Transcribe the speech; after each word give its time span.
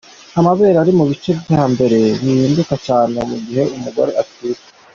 Amabere 0.39 0.75
ari 0.83 0.91
mu 0.97 1.05
bice 1.09 1.31
bya 1.43 1.63
mbere 1.73 1.97
bihinduka 2.21 2.75
cyane 2.87 3.17
mu 3.29 3.37
gihe 3.45 3.63
umugore 3.75 4.11
atwite. 4.21 4.67